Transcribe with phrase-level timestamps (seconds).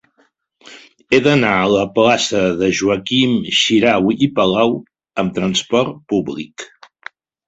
[1.15, 4.73] He d'anar a la plaça de Joaquim Xirau i Palau
[5.25, 6.67] amb trasport públic.